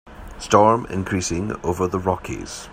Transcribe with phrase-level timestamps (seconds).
[0.39, 2.67] Storm increasing over the Rockies.